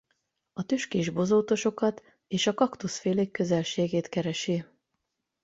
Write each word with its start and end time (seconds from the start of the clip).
A 0.53 0.63
tüskés 0.65 1.09
bozótosokat 1.09 2.01
és 2.27 2.47
a 2.47 2.53
kaktuszfélék 2.53 3.31
közelségét 3.31 4.09
keresi. 4.09 4.63